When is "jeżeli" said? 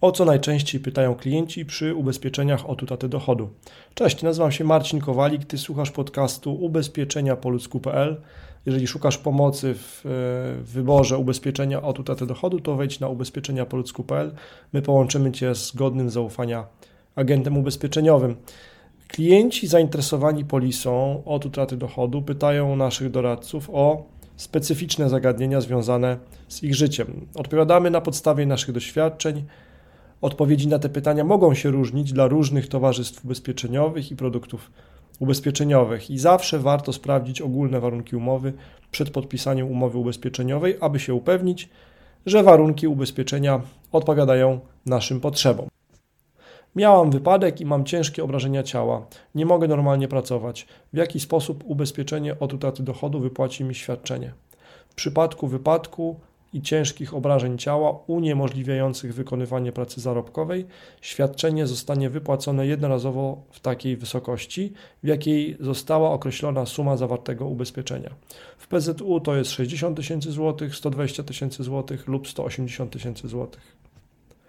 8.66-8.86